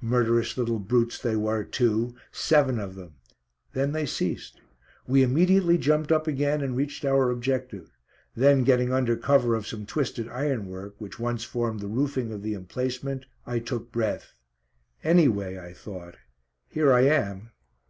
[0.00, 2.14] Murderous little brutes they were too.
[2.32, 3.16] Seven of them.
[3.74, 4.62] Then they ceased.
[5.06, 7.90] We immediately jumped up again and reached our objective.
[8.34, 12.54] Then getting under cover of some twisted ironwork, which once formed the roofing of the
[12.54, 14.32] emplacement, I took breath.
[15.02, 16.16] "Anyway," I thought,
[16.70, 17.50] "here I am."